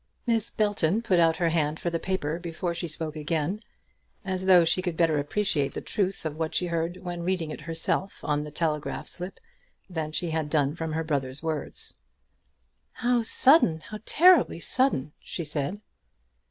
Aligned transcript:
Miss 0.25 0.49
Belton 0.49 1.03
put 1.03 1.19
out 1.19 1.35
her 1.37 1.49
hand 1.49 1.79
for 1.79 1.91
the 1.91 1.99
paper 1.99 2.39
before 2.39 2.73
she 2.73 2.87
spoke 2.87 3.15
again, 3.15 3.61
as 4.25 4.47
though 4.47 4.65
she 4.65 4.81
could 4.81 4.97
better 4.97 5.19
appreciate 5.19 5.75
the 5.75 5.79
truth 5.79 6.25
of 6.25 6.35
what 6.37 6.55
she 6.55 6.65
heard 6.65 6.97
when 7.03 7.21
reading 7.21 7.51
it 7.51 7.61
herself 7.61 8.23
on 8.23 8.41
the 8.41 8.49
telegraph 8.49 9.05
slip 9.07 9.39
than 9.87 10.11
she 10.11 10.31
had 10.31 10.49
done 10.49 10.73
from 10.73 10.93
her 10.93 11.03
brother's 11.03 11.43
words. 11.43 11.99
"How 12.93 13.21
sudden! 13.21 13.81
how 13.81 13.99
terribly 14.07 14.59
sudden!" 14.59 15.13
she 15.19 15.43
said. 15.45 15.81